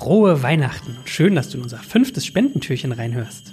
[0.00, 3.52] Frohe Weihnachten und schön, dass du in unser fünftes Spendentürchen reinhörst.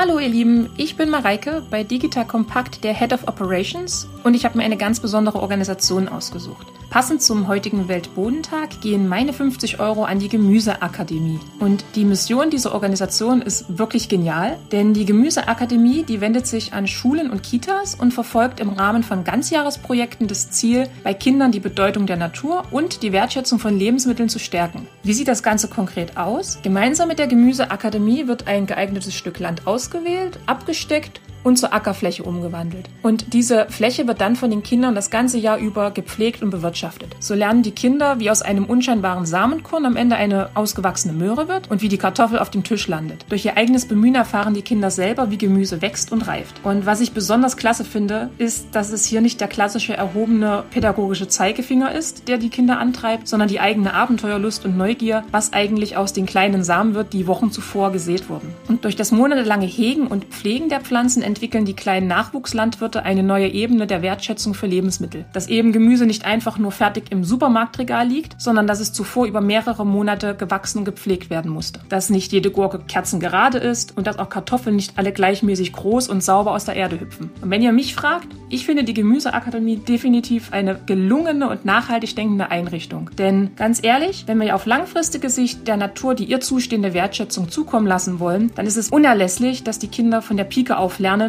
[0.00, 4.44] Hallo ihr Lieben, ich bin Mareike bei Digital Compact, der Head of Operations und ich
[4.44, 6.66] habe mir eine ganz besondere Organisation ausgesucht.
[6.90, 11.38] Passend zum heutigen Weltbodentag gehen meine 50 Euro an die Gemüseakademie.
[11.60, 16.88] Und die Mission dieser Organisation ist wirklich genial, denn die Gemüseakademie, die wendet sich an
[16.88, 22.06] Schulen und Kitas und verfolgt im Rahmen von Ganzjahresprojekten das Ziel, bei Kindern die Bedeutung
[22.06, 24.88] der Natur und die Wertschätzung von Lebensmitteln zu stärken.
[25.04, 26.58] Wie sieht das Ganze konkret aus?
[26.62, 32.88] Gemeinsam mit der Gemüseakademie wird ein geeignetes Stück Land ausgewählt, abgesteckt und zur Ackerfläche umgewandelt.
[33.02, 37.16] Und diese Fläche wird dann von den Kindern das ganze Jahr über gepflegt und bewirtschaftet.
[37.20, 41.70] So lernen die Kinder, wie aus einem unscheinbaren Samenkorn am Ende eine ausgewachsene Möhre wird
[41.70, 43.24] und wie die Kartoffel auf dem Tisch landet.
[43.28, 46.64] Durch ihr eigenes Bemühen erfahren die Kinder selber, wie Gemüse wächst und reift.
[46.64, 51.28] Und was ich besonders klasse finde, ist, dass es hier nicht der klassische erhobene pädagogische
[51.28, 56.12] Zeigefinger ist, der die Kinder antreibt, sondern die eigene Abenteuerlust und Neugier, was eigentlich aus
[56.12, 58.54] den kleinen Samen wird, die Wochen zuvor gesät wurden.
[58.68, 63.48] Und durch das monatelange Hegen und Pflegen der Pflanzen entwickeln die kleinen Nachwuchslandwirte eine neue
[63.48, 65.24] Ebene der Wertschätzung für Lebensmittel.
[65.32, 69.40] Dass eben Gemüse nicht einfach nur fertig im Supermarktregal liegt, sondern dass es zuvor über
[69.40, 71.80] mehrere Monate gewachsen und gepflegt werden musste.
[71.88, 76.22] Dass nicht jede Gurke kerzengerade ist und dass auch Kartoffeln nicht alle gleichmäßig groß und
[76.22, 77.30] sauber aus der Erde hüpfen.
[77.40, 82.50] Und wenn ihr mich fragt, ich finde die Gemüseakademie definitiv eine gelungene und nachhaltig denkende
[82.50, 83.10] Einrichtung.
[83.16, 87.86] Denn ganz ehrlich, wenn wir auf langfristige Sicht der Natur die ihr zustehende Wertschätzung zukommen
[87.86, 91.19] lassen wollen, dann ist es unerlässlich, dass die Kinder von der Pike auf lernen,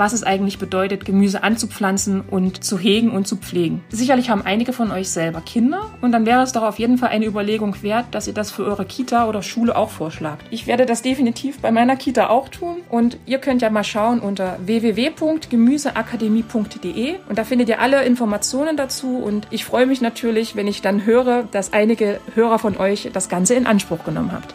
[0.00, 3.84] was es eigentlich bedeutet, Gemüse anzupflanzen und zu hegen und zu pflegen.
[3.90, 7.10] Sicherlich haben einige von euch selber Kinder und dann wäre es doch auf jeden Fall
[7.10, 10.46] eine Überlegung wert, dass ihr das für eure Kita oder Schule auch vorschlagt.
[10.50, 14.18] Ich werde das definitiv bei meiner Kita auch tun und ihr könnt ja mal schauen
[14.20, 20.66] unter www.gemüseakademie.de und da findet ihr alle Informationen dazu und ich freue mich natürlich, wenn
[20.66, 24.54] ich dann höre, dass einige Hörer von euch das Ganze in Anspruch genommen habt.